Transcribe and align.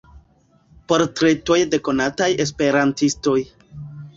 Portretoj 0.91 1.59
de 1.75 1.81
konataj 1.89 2.31
Esperantistoj. 2.47 3.39